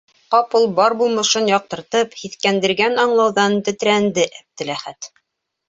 [0.35, 5.15] Ҡапыл бар булмышын яҡтыртып һиҫкәндергән аңлауҙан тетрәнде Әптеләхәт.